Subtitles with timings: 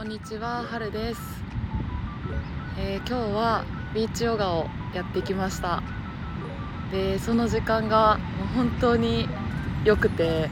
[0.00, 1.20] こんにちは、はるです、
[2.78, 4.64] えー今日はビーチヨガを
[4.94, 5.82] やってきました。
[6.90, 9.28] でその時間がもう本当に
[9.84, 10.48] 良くて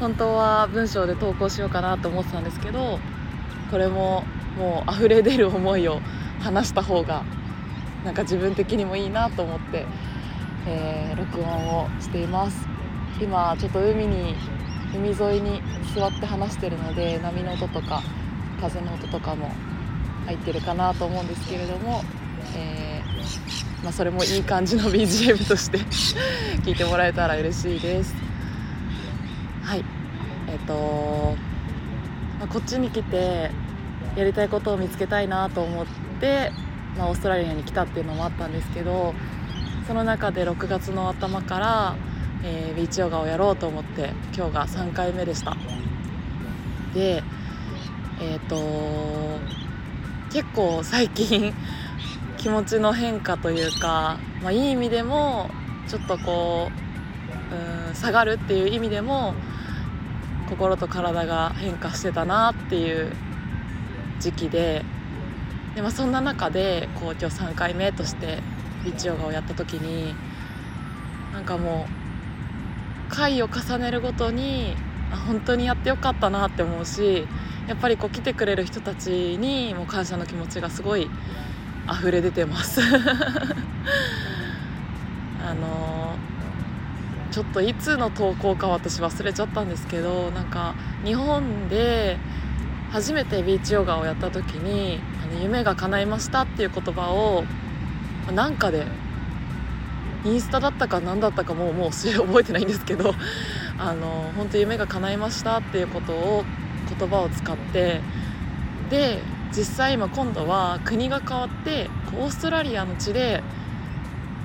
[0.00, 2.98] 本当は文章で投稿しようかなと思ってたんですけど
[3.70, 4.24] これも
[4.58, 6.00] もう溢れ出る思いを
[6.40, 7.22] 話した方が
[8.04, 9.86] なんか自分的にもいいなと思って、
[10.66, 12.66] えー録音をしています。
[13.20, 14.34] 今ちょっと海に
[14.92, 15.62] 海沿いに
[15.94, 18.02] 座って話してるので波の音とか
[18.60, 19.50] 風の音とかも
[20.26, 22.02] 入ってるかなと思うんですけれども、
[22.56, 25.78] えーまあ、それもいい感じの BGM として
[26.62, 28.14] 聞いてもらえたら嬉しいです。
[29.62, 29.84] はい。
[30.48, 31.36] えっ、と、
[32.38, 33.50] まあ、こっちに来て
[34.16, 35.86] やりたいことを見つけたいなと思っ
[36.20, 36.52] て、
[36.98, 39.14] まあ、オーストラリアに来たっていうのもあったんですけど
[39.86, 41.94] その中で6月の頭から、
[42.42, 45.56] えービーチヨガをやろうと思って今日が3回目でした。
[46.94, 47.22] で
[48.20, 48.56] えっ、と
[50.30, 51.54] 結構最近
[52.36, 55.50] 気持ちの変化というか、まあ、いい意味でも
[55.88, 56.70] ちょっとこ
[57.50, 59.34] ううん下がるっていう意味でも
[60.48, 63.12] 心と体が変化してたなっていう
[64.20, 64.84] 時期で
[65.74, 68.38] で、まあ、そんな中でこう今日3回目として
[68.84, 70.14] ビーチヨガをやった時に
[71.32, 71.86] なんかも
[73.08, 74.76] う回を重ねるごとに
[75.26, 77.26] 本当にやってよかったなって思うし
[77.70, 81.08] やっぱりこう来てくれる人たちにも感謝の気持ちがすごい
[81.88, 82.80] 溢れ出てます。
[85.40, 86.16] あの
[87.30, 92.18] ちょっといつの投稿か私忘れちゃったんですけどなんか日本で
[92.90, 97.44] 初めてビーチヨガをやった時に「あの夢が叶いました」っていう言葉を
[98.34, 98.84] なんかで
[100.24, 103.14] インスタだったか何だったかもうもう覚えてないんですけど
[103.78, 106.44] あの本当夢が叶いましたっていうことを
[106.88, 108.00] 言葉を使って
[108.90, 109.20] で
[109.52, 113.42] 実際今今度は国が変わってオーストラリアの地で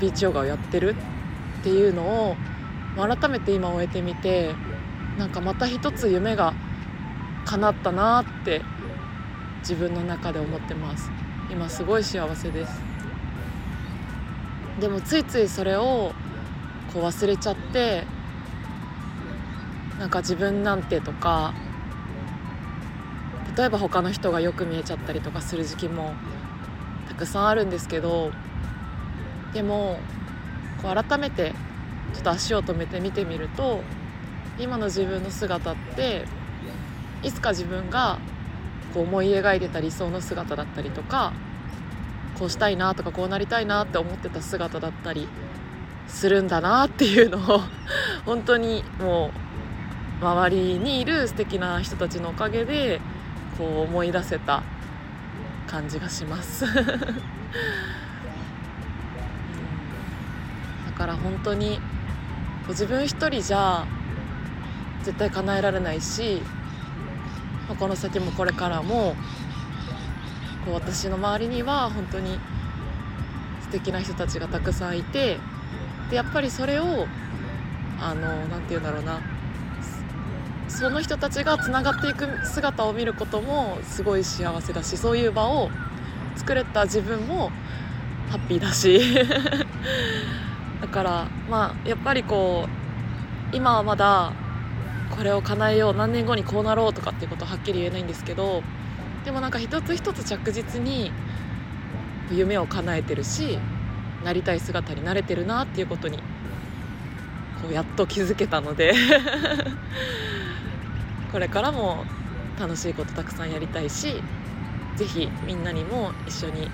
[0.00, 0.94] ビーチヨガをやってる
[1.60, 2.36] っていうのを
[2.96, 4.54] 改めて今終えてみて
[5.18, 6.54] なんかまた一つ夢が
[7.44, 8.62] 叶ったなって
[9.60, 11.10] 自分の中で思ってます。
[11.50, 12.80] 今すごい幸せです。
[14.80, 16.12] でもついついそれを
[16.92, 18.04] こう忘れちゃって
[19.98, 21.52] なんか自分なんてとか
[23.56, 26.14] 例えば他の人がよく見えちゃったりとかする時期も
[27.08, 28.30] たくさんあるんですけど
[29.52, 29.98] でも
[30.82, 31.52] こう改めて
[32.14, 33.82] ちょっと足を止めて見てみると
[34.58, 36.24] 今の自分の姿って
[37.22, 38.18] いつか自分が
[38.94, 41.32] こう思い描いてた理想の姿だったりとか
[42.38, 45.28] こうしたいなとかこうなりたいなって思ってた姿だったり
[46.08, 47.60] するんだなっていうのを
[48.24, 49.30] 本当にも
[50.20, 53.00] う周りにいる素敵な人たちのおかげで
[53.60, 54.62] こう思い出せた
[55.66, 56.64] 感じがします。
[56.74, 56.80] だ
[60.96, 61.78] から本当に
[62.68, 63.84] 自分一人じゃ
[65.02, 66.40] 絶対叶えられないし、
[67.68, 69.14] まあこの先もこれからも
[70.64, 72.40] こう私の周りには本当に
[73.60, 75.38] 素敵な人たちがたくさんいて
[76.08, 77.08] でやっぱりそれを
[78.00, 79.20] あのなんて言うんだろうな。
[80.70, 85.68] その人たちがつながっていく姿を見ることもすごい幸せだしそういう場を
[86.36, 87.50] 作れた自分も
[88.30, 89.00] ハッピーだし。
[90.80, 92.66] だからまあやっぱりこ
[93.52, 94.32] う今はまだ
[95.10, 98.62] これを叶えよう何年後にこうなろうとかっていうことははっきり言えないんですけど
[99.24, 101.12] でもなんか一つ一つ着実に
[102.30, 103.58] 夢を叶えてるし
[104.24, 108.94] なりたい姿になれてるなっていうことにこうやっと気づけたので。
[111.32, 112.04] これからも
[112.58, 114.22] 楽しいことたくさんやりたいし
[114.96, 116.68] ぜひみんなにも一緒に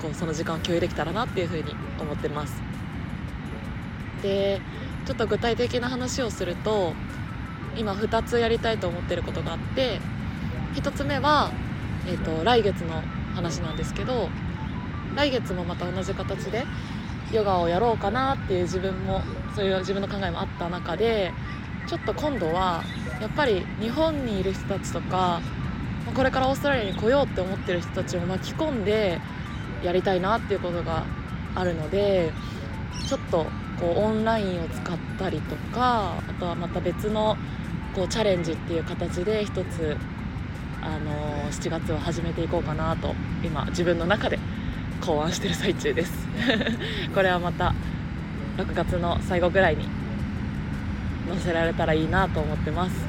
[0.00, 2.60] こうその時間を共有できたらなっていうふうに思ってます。
[4.22, 4.60] で
[5.04, 6.94] ちょっと具体的な話をすると
[7.76, 10.00] 今2つやりたいと思ってることがあって
[10.74, 11.52] 1つ目は、
[12.08, 13.02] えー、と来月の
[13.34, 14.28] 話なんですけど
[15.14, 16.64] 来月もまた同じ形で
[17.32, 19.22] ヨガをやろうかなっていう自分も
[19.54, 21.32] そういう自分の考えもあった中で
[21.86, 22.82] ちょっと今度は
[23.20, 25.40] やっぱり日本にいる人たちとか
[26.14, 29.20] これからオーストラリアに来ようって思ってる人たちを巻き込んで
[29.82, 31.04] やりたいなっていうことが
[31.54, 32.32] あるので
[33.08, 33.46] ちょっと
[33.80, 37.36] こうオンラインを使ったりとかあとはまた別の
[37.94, 39.96] こうチャレンジっていう形で一つ
[40.82, 44.38] あの7月を始めていこうかなと今自分の中で
[45.00, 46.26] 考案してる最中です。
[47.14, 47.74] これはまた
[48.56, 49.84] 6月の最後ぐらいに
[51.28, 53.04] 載せられたらいいなと思ってます。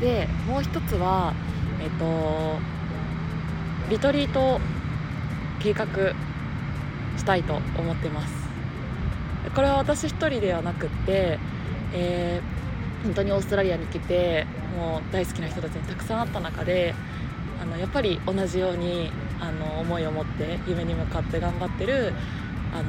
[0.00, 1.34] でもう一つは
[1.82, 2.58] えっと
[3.90, 4.60] リトリート
[5.60, 5.86] 計画
[7.16, 8.48] したいと思ってます。
[9.54, 11.38] これは私一人ではなくって、
[11.92, 14.46] えー、本当にオーストラリアに来て
[14.76, 16.94] もう大好きな人たちにたくさん会った中で
[17.60, 19.10] あのやっぱり同じように
[19.40, 22.12] あの思いを持って夢に向かって頑張ってる
[22.72, 22.84] あの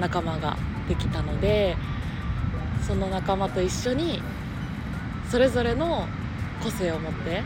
[0.00, 0.56] 仲間が
[0.88, 1.76] できたので
[2.82, 4.22] その仲間と一緒に
[5.30, 6.06] それぞれの
[6.62, 7.42] 個性を持って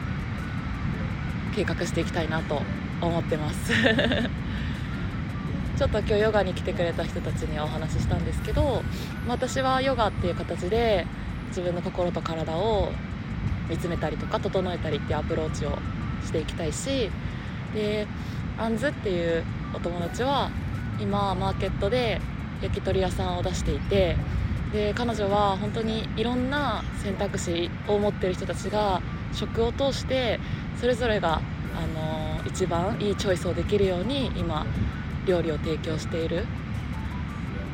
[1.55, 2.62] 計画していきたいなと
[3.00, 3.73] 思ってます。
[5.79, 8.82] ちょっと今日ヨガに来てくれた人たちにはお話ししたんですけど
[9.27, 11.06] 私はヨガっていう形で
[11.49, 12.93] 自分の心と体を
[13.71, 15.79] 見つめたりとか整えたりっていうアプローチを
[16.23, 17.11] していきたいし
[17.75, 18.06] で
[18.59, 19.43] アンズっていう
[19.75, 20.50] お友達は
[21.00, 22.21] 今マーケットで
[22.61, 24.17] 焼き鳥屋さんを出していて
[24.72, 29.02] で彼女は本当にいろんな選択肢を持ってる人たちが
[29.32, 30.38] 食を通して
[30.81, 31.40] それぞれが、
[31.76, 34.67] あの一番いいチョイスをできるように今
[35.26, 36.46] 料理を提供している。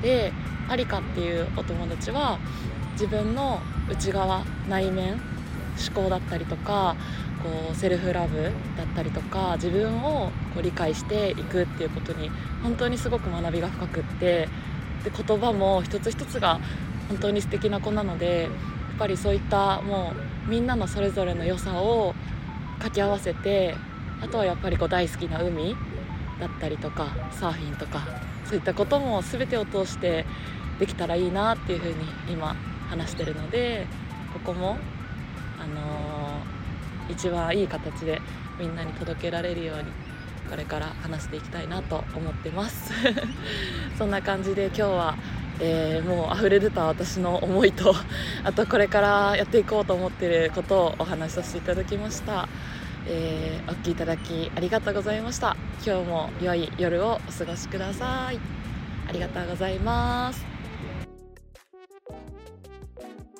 [0.02, 0.32] で
[0.68, 2.38] アリカっていうお友達は
[2.92, 6.96] 自分の内側内面思考だったりとか
[7.42, 8.42] こうセルフラブ
[8.76, 12.30] だったりとか自分をこう理解していくっていうことに
[12.62, 14.48] 本当にすごく学びが深くって
[15.04, 16.60] で言葉も一つ一つが
[17.08, 18.50] 本当に素敵な子なのでやっ
[18.98, 20.12] ぱりそういったも
[20.46, 22.14] うみんなのそれぞれの良さを
[22.78, 23.74] 掛け合わせて
[24.22, 25.76] あとはやっぱりこう大好きな海
[26.40, 28.06] だったりとかサーフィンとか
[28.44, 30.24] そういったことも全てを通して
[30.78, 31.94] できたらいいなっていうふうに
[32.28, 32.54] 今
[32.88, 33.86] 話してるので
[34.32, 34.78] ここも
[35.58, 38.20] あのー、一番いい形で
[38.58, 39.84] みんなに届けられるように
[40.48, 42.92] これから話していきたいなと思ってます。
[43.98, 45.14] そんな感じで今日は、
[45.60, 47.94] えー、もう溢れ出た私の思いと
[48.44, 52.48] あとこれからやっていこうと思っていることをお話しさせていただきました、
[53.06, 55.56] えー、お聴きいただきありがとうございました。
[55.84, 58.38] 今日も良い夜をお過ごしください。
[59.08, 60.55] ありがとうございます。